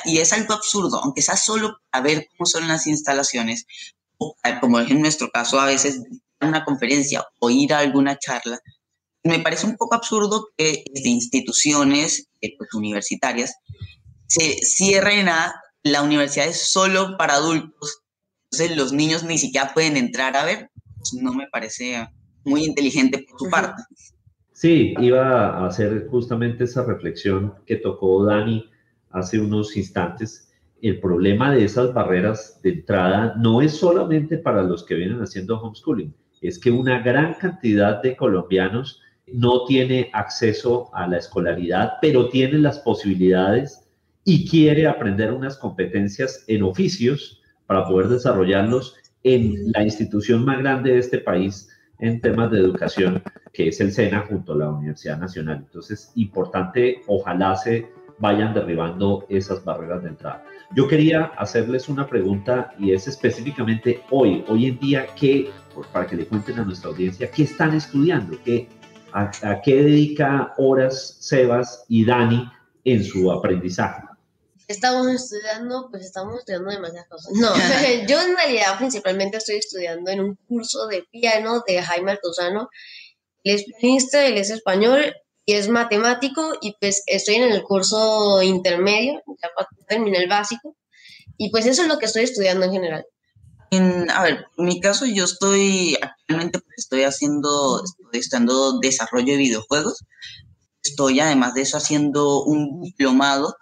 [0.06, 3.66] y es algo absurdo, aunque sea solo para ver cómo son las instalaciones,
[4.18, 6.00] o como es en nuestro caso a veces
[6.46, 8.60] una conferencia o ir a alguna charla,
[9.24, 13.56] me parece un poco absurdo que desde instituciones eh, pues, universitarias
[14.28, 15.54] se cierren a
[15.84, 18.04] la universidad es solo para adultos,
[18.52, 22.08] entonces los niños ni siquiera pueden entrar a ver, pues, no me parece
[22.46, 23.82] muy inteligente por su parte.
[24.52, 28.70] Sí, iba a hacer justamente esa reflexión que tocó Dani
[29.10, 30.50] hace unos instantes,
[30.82, 35.60] el problema de esas barreras de entrada no es solamente para los que vienen haciendo
[35.60, 42.30] homeschooling, es que una gran cantidad de colombianos no tiene acceso a la escolaridad, pero
[42.30, 43.90] tiene las posibilidades
[44.26, 50.94] y quiere aprender unas competencias en oficios para poder desarrollarlos en la institución más grande
[50.94, 55.18] de este país en temas de educación, que es el SENA junto a la Universidad
[55.18, 55.64] Nacional.
[55.66, 57.88] Entonces, importante, ojalá se
[58.20, 60.44] vayan derribando esas barreras de entrada.
[60.76, 65.50] Yo quería hacerles una pregunta y es específicamente hoy, hoy en día, ¿qué,
[65.92, 68.38] para que le cuenten a nuestra audiencia, qué están estudiando?
[68.44, 68.70] ¿Qué,
[69.14, 69.32] a,
[69.64, 72.50] qué dedica horas Sebas y Dani
[72.86, 74.04] en su aprendizaje?
[74.68, 77.34] Estamos estudiando, pues estamos estudiando demasiadas cosas.
[77.34, 77.54] No,
[78.08, 82.70] yo en realidad principalmente estoy estudiando en un curso de piano de Jaime Altozano.
[83.44, 85.14] Él es pianista, él es español
[85.46, 89.50] y es matemático y pues estoy en el curso intermedio, ya
[89.88, 90.78] terminé el básico
[91.38, 93.06] y pues eso es lo que estoy estudiando en general.
[93.76, 97.82] En, a ver, en mi caso yo estoy actualmente pues, estoy haciendo,
[98.12, 98.22] estoy
[98.82, 100.06] desarrollo de videojuegos.
[100.84, 103.56] Estoy además de eso haciendo un diplomado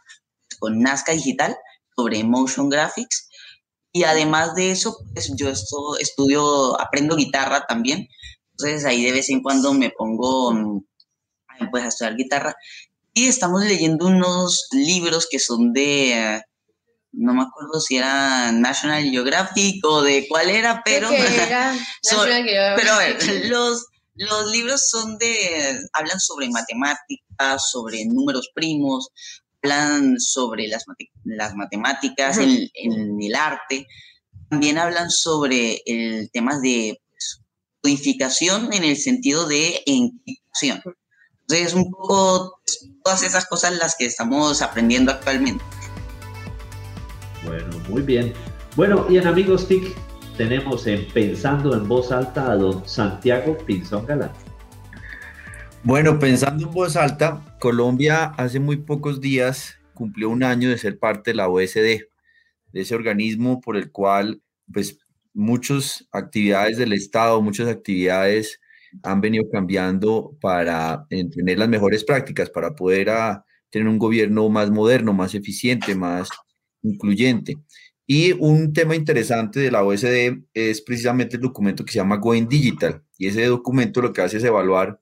[0.60, 1.56] con Nazca Digital
[1.95, 3.30] sobre motion graphics
[3.93, 8.08] y además de eso pues yo esto, estudio, aprendo guitarra también.
[8.52, 10.82] Entonces ahí de vez en cuando me pongo mm,
[11.71, 12.56] puedes estudiar guitarra.
[13.13, 16.41] Y estamos leyendo unos libros que son de,
[17.13, 21.10] no me acuerdo si era National Geographic o de cuál era, pero...
[22.76, 29.10] pero a ver, los, los libros son de, hablan sobre matemáticas, sobre números primos,
[29.63, 30.86] hablan sobre las,
[31.24, 32.69] las matemáticas, en,
[33.21, 33.88] el arte,
[34.50, 37.41] también hablan sobre el tema de pues,
[37.82, 40.82] codificación en el sentido de encriptación.
[41.41, 42.62] Entonces, un poco
[43.04, 45.63] todas esas cosas las que estamos aprendiendo actualmente.
[47.91, 48.32] Muy bien.
[48.77, 49.93] Bueno, y en Amigos TIC
[50.38, 54.32] tenemos en Pensando en Voz Alta a don Santiago Pinzón Galán.
[55.84, 60.99] Bueno, pensando en voz alta, Colombia hace muy pocos días cumplió un año de ser
[60.99, 61.75] parte de la OSD,
[62.71, 64.99] de ese organismo por el cual, pues,
[65.34, 68.62] muchas actividades del Estado, muchas actividades
[69.04, 74.69] han venido cambiando para tener las mejores prácticas, para poder ah, tener un gobierno más
[74.69, 76.30] moderno, más eficiente, más
[76.83, 77.57] incluyente.
[78.07, 82.47] Y un tema interesante de la OSD es precisamente el documento que se llama Going
[82.47, 83.03] Digital.
[83.17, 84.99] Y ese documento lo que hace es evaluar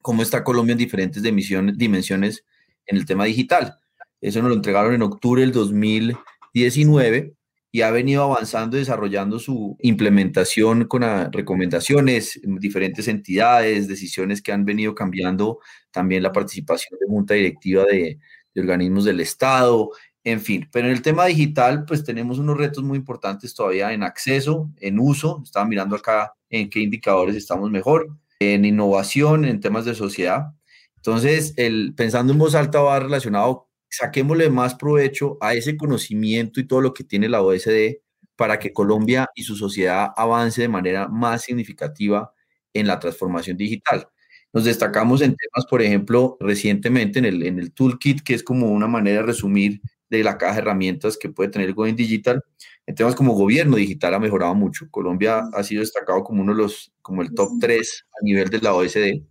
[0.00, 2.44] cómo está Colombia en diferentes dimensiones
[2.86, 3.76] en el tema digital.
[4.20, 7.34] Eso nos lo entregaron en octubre del 2019
[7.72, 14.94] y ha venido avanzando desarrollando su implementación con recomendaciones, diferentes entidades, decisiones que han venido
[14.94, 15.60] cambiando,
[15.92, 18.18] también la participación de junta directiva de
[18.56, 19.90] organismos del Estado,
[20.24, 20.68] en fin.
[20.72, 24.98] Pero en el tema digital, pues tenemos unos retos muy importantes todavía en acceso, en
[24.98, 30.52] uso, estaba mirando acá en qué indicadores estamos mejor, en innovación, en temas de sociedad.
[30.96, 36.66] Entonces, el, pensando en voz alta va relacionado saquémosle más provecho a ese conocimiento y
[36.66, 37.98] todo lo que tiene la OSD
[38.36, 42.32] para que Colombia y su sociedad avance de manera más significativa
[42.72, 44.08] en la transformación digital.
[44.52, 48.70] Nos destacamos en temas, por ejemplo, recientemente en el, en el toolkit, que es como
[48.70, 52.42] una manera de resumir de la caja de herramientas que puede tener Going Digital.
[52.86, 54.88] En temas como gobierno digital ha mejorado mucho.
[54.90, 58.60] Colombia ha sido destacado como uno de los, como el top 3 a nivel de
[58.60, 59.22] la OSD.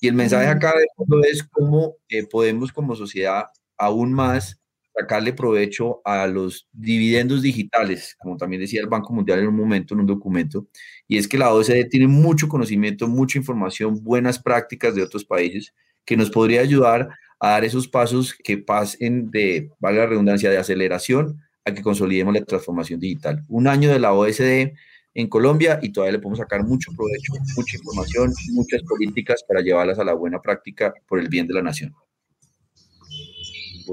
[0.00, 3.44] Y el mensaje acá de fondo es cómo eh, podemos como sociedad
[3.78, 4.60] aún más
[4.94, 9.92] sacarle provecho a los dividendos digitales, como también decía el Banco Mundial en un momento,
[9.92, 10.68] en un documento,
[11.06, 15.74] y es que la OCDE tiene mucho conocimiento, mucha información, buenas prácticas de otros países
[16.06, 20.58] que nos podría ayudar a dar esos pasos que pasen de, valga la redundancia, de
[20.58, 23.44] aceleración a que consolidemos la transformación digital.
[23.48, 24.72] Un año de la OSD
[25.14, 29.98] en Colombia y todavía le podemos sacar mucho provecho, mucha información, muchas políticas para llevarlas
[29.98, 31.94] a la buena práctica por el bien de la nación.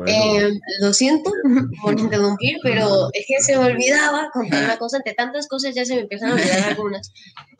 [0.07, 0.49] Eh,
[0.81, 1.31] lo siento
[1.81, 5.85] por interrumpir, pero es que se me olvidaba contar una cosa, entre tantas cosas ya
[5.85, 7.11] se me empiezan a olvidar algunas.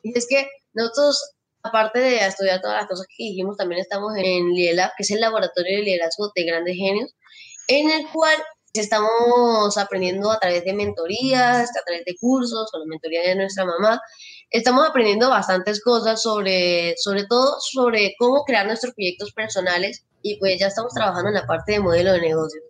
[0.03, 4.49] Y es que nosotros, aparte de estudiar todas las cosas que dijimos, también estamos en
[4.52, 7.15] LIDELAB, que es el laboratorio de liderazgo de grandes genios,
[7.67, 8.36] en el cual
[8.73, 13.65] estamos aprendiendo a través de mentorías, a través de cursos, con la mentoría de nuestra
[13.65, 14.02] mamá.
[14.49, 20.60] Estamos aprendiendo bastantes cosas sobre, sobre todo sobre cómo crear nuestros proyectos personales y pues
[20.60, 22.62] ya estamos trabajando en la parte de modelo de negocio.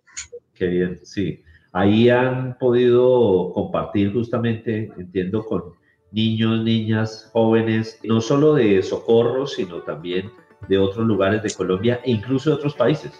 [0.54, 1.42] Qué bien, sí.
[1.72, 5.74] Ahí han podido compartir justamente, entiendo, con
[6.14, 10.30] niños, niñas, jóvenes, no solo de Socorro, sino también
[10.68, 13.12] de otros lugares de Colombia e incluso de otros países.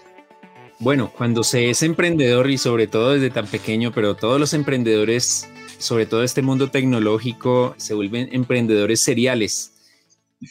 [0.79, 5.51] Bueno, cuando se es emprendedor y sobre todo desde tan pequeño, pero todos los emprendedores,
[5.79, 9.73] sobre todo este mundo tecnológico, se vuelven emprendedores seriales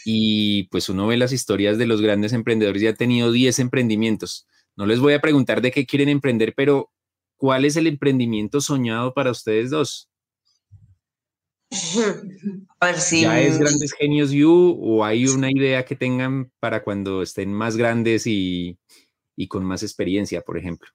[0.06, 4.48] y pues uno ve las historias de los grandes emprendedores y ha tenido 10 emprendimientos.
[4.76, 6.92] No les voy a preguntar de qué quieren emprender, pero
[7.38, 10.10] ¿cuál es el emprendimiento soñado para ustedes dos?
[12.80, 13.22] A ver si...
[13.22, 17.78] ¿Ya es Grandes Genios You o hay una idea que tengan para cuando estén más
[17.78, 18.78] grandes y,
[19.36, 20.90] y con más experiencia, por ejemplo?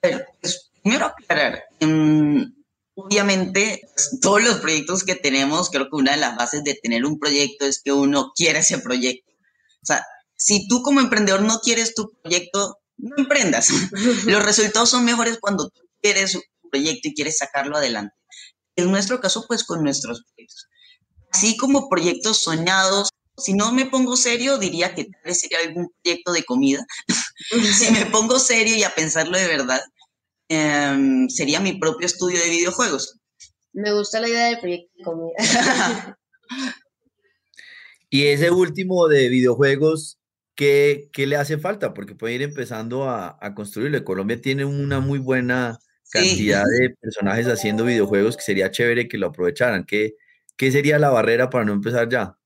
[0.00, 2.54] Pues, primero aclarar, em,
[2.94, 7.04] obviamente, pues, todos los proyectos que tenemos, creo que una de las bases de tener
[7.04, 9.32] un proyecto es que uno quiere ese proyecto.
[9.82, 10.04] O sea,
[10.36, 13.70] si tú como emprendedor no quieres tu proyecto, no emprendas.
[14.26, 18.14] los resultados son mejores cuando tú quieres un proyecto y quieres sacarlo adelante.
[18.78, 20.68] En nuestro caso, pues con nuestros proyectos.
[21.30, 25.92] Así como proyectos soñados, si no me pongo serio, diría que tal vez sería algún
[26.02, 26.86] proyecto de comida.
[27.78, 29.80] si me pongo serio y a pensarlo de verdad,
[30.48, 33.20] Em, sería mi propio estudio de videojuegos.
[33.72, 35.34] Me gusta la idea del proyecto de comida.
[38.10, 40.18] y ese último de videojuegos,
[40.54, 41.92] ¿qué, ¿qué, le hace falta?
[41.92, 44.02] Porque puede ir empezando a, a construirlo.
[44.04, 45.78] Colombia tiene una muy buena
[46.10, 49.84] cantidad de personajes haciendo videojuegos que sería chévere que lo aprovecharan.
[49.84, 50.14] ¿Qué,
[50.56, 52.36] qué sería la barrera para no empezar ya?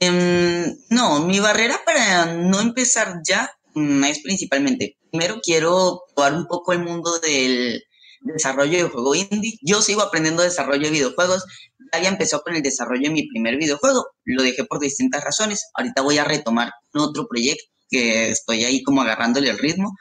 [0.00, 6.46] Em, no, mi barrera para no empezar ya Mm, es principalmente, primero quiero probar un
[6.46, 7.82] poco el mundo del
[8.22, 9.58] desarrollo de juego indie.
[9.62, 11.44] Yo sigo aprendiendo desarrollo de videojuegos.
[11.92, 14.06] Ya empezó con el desarrollo de mi primer videojuego.
[14.24, 15.70] Lo dejé por distintas razones.
[15.74, 19.92] Ahorita voy a retomar otro proyecto que estoy ahí como agarrándole el ritmo.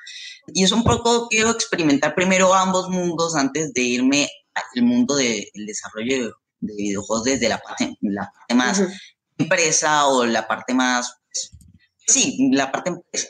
[0.54, 5.46] Y es un poco, quiero experimentar primero ambos mundos antes de irme al mundo del
[5.66, 8.84] desarrollo de, videojuegos desde la parte, la parte más
[9.38, 11.52] empresa o la parte más, pues,
[12.08, 13.28] sí, la parte empresa.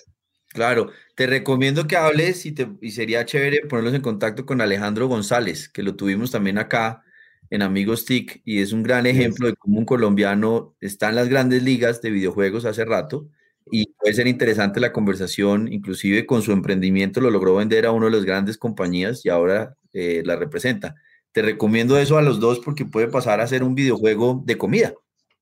[0.48, 5.08] Claro, te recomiendo que hables y, te, y sería chévere ponerlos en contacto con Alejandro
[5.08, 7.04] González, que lo tuvimos también acá
[7.50, 11.30] en Amigos TIC y es un gran ejemplo de cómo un colombiano está en las
[11.30, 13.30] grandes ligas de videojuegos hace rato
[13.72, 18.06] y puede ser interesante la conversación, inclusive con su emprendimiento lo logró vender a una
[18.06, 20.96] de las grandes compañías y ahora eh, la representa.
[21.32, 24.94] Te recomiendo eso a los dos porque puede pasar a ser un videojuego de comida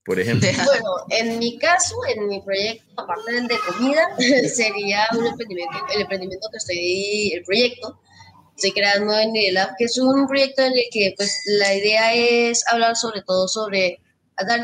[0.05, 0.47] por ejemplo?
[0.65, 4.07] Bueno, en mi caso, en mi proyecto, aparte del de comida,
[4.53, 7.99] sería un emprendimiento, el emprendimiento que estoy, el proyecto,
[8.55, 12.63] estoy creando en el que es un proyecto en el que pues la idea es
[12.67, 13.99] hablar sobre todo sobre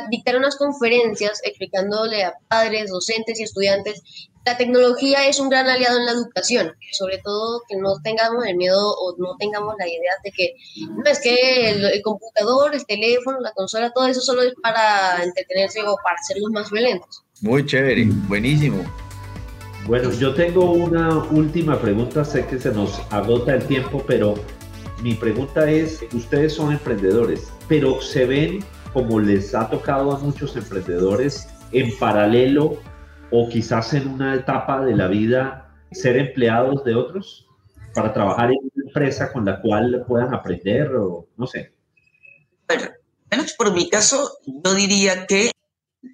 [0.09, 5.99] dictar unas conferencias explicándole a padres, docentes y estudiantes la tecnología es un gran aliado
[5.99, 10.13] en la educación, sobre todo que no tengamos el miedo o no tengamos la idea
[10.23, 10.55] de que
[10.89, 15.81] no es que el, computador, el teléfono, la consola, todo eso solo es para entretenerse
[15.83, 17.23] o para hacerlos más violentos.
[17.41, 18.83] Muy chévere, buenísimo.
[19.85, 24.35] Bueno, yo tengo una última pregunta, sé que se nos agota el tiempo, pero
[25.03, 30.55] mi pregunta es, ustedes son emprendedores, pero se ven como les ha tocado a muchos
[30.55, 32.77] emprendedores en paralelo
[33.31, 37.47] o quizás en una etapa de la vida ser empleados de otros
[37.93, 41.73] para trabajar en una empresa con la cual puedan aprender o no sé.
[42.67, 42.89] Pero,
[43.29, 45.51] menos por mi caso, yo diría que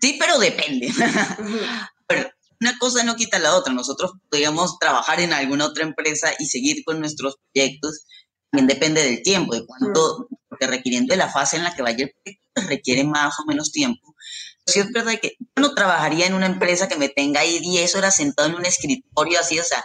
[0.02, 0.90] sí, pero depende.
[2.08, 3.74] pero una cosa no quita la otra.
[3.74, 8.06] Nosotros podríamos trabajar en alguna otra empresa y seguir con nuestros proyectos.
[8.52, 12.06] También depende del tiempo, de cuánto, porque requiriendo de la fase en la que vaya
[12.06, 14.16] el proyecto, requiere más o menos tiempo.
[14.66, 17.96] Sí es verdad que yo no trabajaría en una empresa que me tenga ahí 10
[17.96, 19.84] horas sentado en un escritorio así, o sea,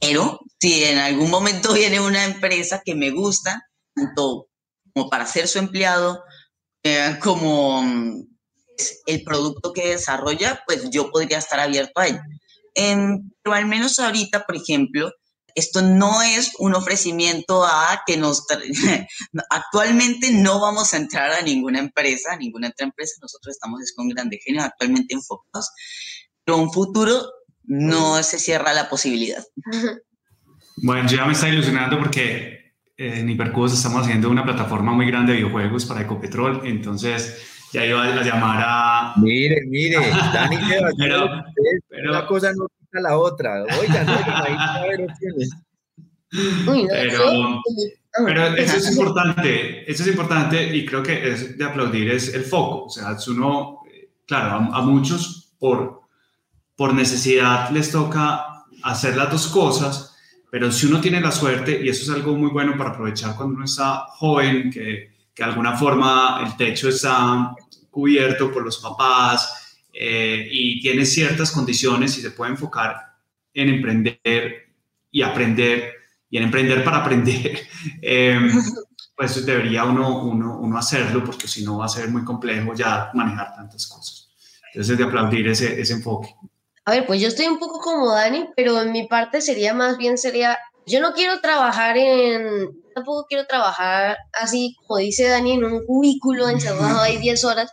[0.00, 4.48] pero si en algún momento viene una empresa que me gusta, tanto
[4.94, 6.22] como para ser su empleado,
[6.82, 8.26] eh, como mm,
[9.06, 12.20] el producto que desarrolla, pues yo podría estar abierto a ello.
[12.74, 15.10] Em, pero al menos ahorita, por ejemplo,
[15.56, 18.46] esto no es un ofrecimiento a que nos...
[19.50, 23.14] actualmente no vamos a entrar a ninguna empresa, a ninguna otra empresa.
[23.22, 25.70] Nosotros estamos con Grande Genio actualmente enfocados.
[26.44, 27.22] Pero un futuro
[27.64, 29.42] no se cierra la posibilidad.
[30.76, 35.06] Bueno, yo ya me está ilusionando porque eh, en Hipercubos estamos haciendo una plataforma muy
[35.06, 36.66] grande de videojuegos para Ecopetrol.
[36.66, 37.42] Entonces
[37.72, 39.14] ya iba a llamar a...
[39.16, 39.96] Mire, mire,
[40.34, 40.58] Dani,
[40.98, 41.44] pero,
[41.88, 42.66] pero, una cosa no
[43.00, 43.62] la otra.
[43.62, 45.50] Oigan, oigan, ahí está a ver opciones.
[46.30, 47.62] Pero,
[48.24, 52.44] pero eso es importante, eso es importante y creo que es de aplaudir es el
[52.44, 52.84] foco.
[52.84, 53.80] O sea, es uno,
[54.26, 56.02] claro, a, muchos por,
[56.74, 60.16] por necesidad les toca hacer las dos cosas,
[60.50, 63.56] pero si uno tiene la suerte, y eso es algo muy bueno para aprovechar cuando
[63.56, 67.54] uno está joven, que, que de alguna forma el techo está
[67.90, 69.65] cubierto por los papás
[69.98, 73.16] eh, y tiene ciertas condiciones y se puede enfocar
[73.54, 74.20] en emprender
[75.10, 75.94] y aprender
[76.28, 77.60] y en emprender para aprender,
[78.02, 78.50] em,
[79.16, 83.10] pues debería uno, uno, uno, hacerlo porque si no va a ser muy complejo ya
[83.14, 84.28] manejar tantas cosas.
[84.66, 86.34] Entonces, de aplaudir ese, ese enfoque.
[86.84, 89.96] A ver, pues yo estoy un poco como Dani, pero en mi parte sería más
[89.96, 95.64] bien, sería, yo no quiero trabajar en, tampoco quiero trabajar así, como dice Dani, en
[95.64, 97.72] un cubículo encerrado ahí 10 horas.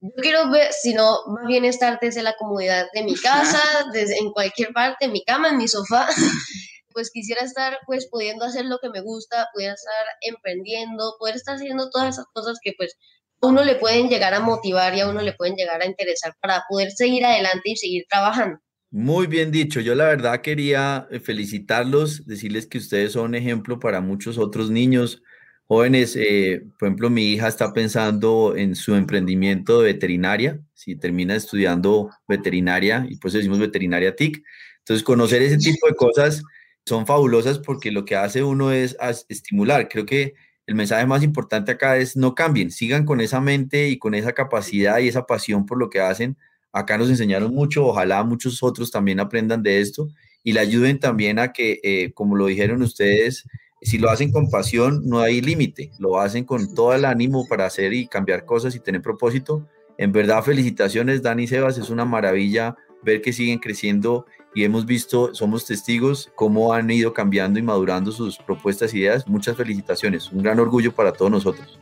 [0.00, 3.60] Yo quiero ver, sino más bien estar desde la comodidad de mi casa,
[3.92, 6.06] desde en cualquier parte, en mi cama, en mi sofá.
[6.92, 11.56] Pues quisiera estar pues pudiendo hacer lo que me gusta, pudiera estar emprendiendo, poder estar
[11.56, 12.96] haciendo todas esas cosas que pues
[13.42, 16.32] a uno le pueden llegar a motivar y a uno le pueden llegar a interesar
[16.40, 18.60] para poder seguir adelante y seguir trabajando.
[18.90, 19.80] Muy bien dicho.
[19.80, 25.20] Yo la verdad quería eh, felicitarlos, decirles que ustedes son ejemplo para muchos otros niños,
[25.66, 26.16] jóvenes.
[26.16, 32.10] Eh, por ejemplo, mi hija está pensando en su emprendimiento de veterinaria, si termina estudiando
[32.28, 34.42] veterinaria, y pues decimos veterinaria TIC.
[34.78, 36.42] Entonces, conocer ese tipo de cosas
[36.86, 38.96] son fabulosas porque lo que hace uno es
[39.28, 39.88] estimular.
[39.88, 40.34] Creo que
[40.66, 44.32] el mensaje más importante acá es no cambien, sigan con esa mente y con esa
[44.32, 46.36] capacidad y esa pasión por lo que hacen
[46.76, 50.10] Acá nos enseñaron mucho, ojalá muchos otros también aprendan de esto
[50.42, 53.44] y le ayuden también a que, eh, como lo dijeron ustedes,
[53.80, 57.66] si lo hacen con pasión, no hay límite, lo hacen con todo el ánimo para
[57.66, 59.66] hacer y cambiar cosas y tener propósito.
[59.98, 65.34] En verdad, felicitaciones, Dani Sebas, es una maravilla ver que siguen creciendo y hemos visto,
[65.34, 69.28] somos testigos, cómo han ido cambiando y madurando sus propuestas e ideas.
[69.28, 71.78] Muchas felicitaciones, un gran orgullo para todos nosotros.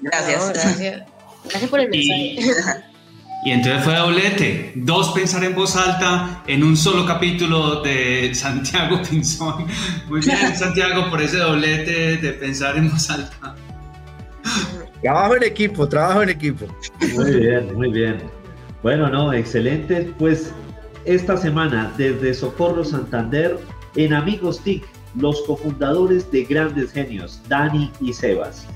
[0.00, 0.50] Gracias.
[0.50, 1.02] gracias.
[1.44, 2.84] Gracias por el mensaje.
[3.44, 4.72] Y entonces fue doblete.
[4.74, 9.66] Dos pensar en voz alta en un solo capítulo de Santiago Pinzón.
[10.08, 13.54] Muy bien, Santiago, por ese doblete de pensar en voz alta.
[15.02, 16.66] Trabajo en equipo, trabajo en equipo.
[17.16, 18.22] Muy bien, muy bien.
[18.82, 20.10] Bueno, no, excelente.
[20.18, 20.50] Pues
[21.04, 23.58] esta semana desde Socorro Santander,
[23.96, 24.86] en Amigos TIC,
[25.16, 28.66] los cofundadores de Grandes Genios, Dani y Sebas.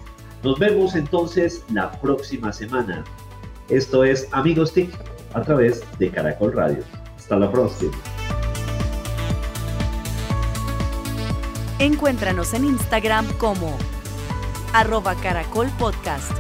[0.45, 3.03] Nos vemos entonces la próxima semana.
[3.69, 4.91] Esto es Amigos TIC
[5.35, 6.83] a través de Caracol Radio.
[7.19, 7.93] Hasta la próxima.
[11.79, 13.77] Encuéntranos en Instagram como
[14.73, 16.33] arroba Caracol Podcast.